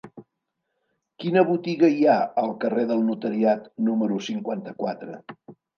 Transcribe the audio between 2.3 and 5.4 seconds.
al carrer del Notariat número cinquanta-quatre?